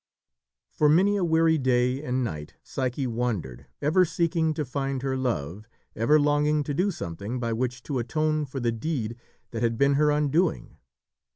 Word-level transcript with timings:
For 0.71 0.89
many 0.89 1.15
a 1.15 1.23
weary 1.23 1.59
day 1.59 2.03
and 2.03 2.23
night 2.23 2.55
Psyche 2.63 3.05
wandered, 3.05 3.67
ever 3.83 4.03
seeking 4.03 4.51
to 4.55 4.65
find 4.65 5.03
her 5.03 5.15
Love, 5.15 5.67
ever 5.95 6.19
longing 6.19 6.63
to 6.63 6.73
do 6.73 6.89
something 6.89 7.39
by 7.39 7.53
which 7.53 7.83
to 7.83 7.99
atone 7.99 8.45
for 8.47 8.59
the 8.59 8.71
deed 8.71 9.15
that 9.51 9.61
had 9.61 9.77
been 9.77 9.93
her 10.01 10.09
undoing. 10.09 10.77